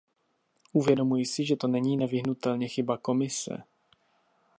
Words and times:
Uvědomuji 0.73 1.25
si, 1.25 1.45
že 1.45 1.55
to 1.55 1.67
není 1.67 1.97
nevyhnutelně 1.97 2.67
chyba 2.67 2.97
Komise. 2.97 3.63